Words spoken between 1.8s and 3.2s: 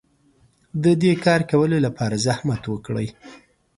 لپاره زحمت وکړئ.